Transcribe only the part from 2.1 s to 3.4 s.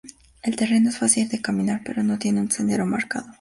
tiene un sendero marcado.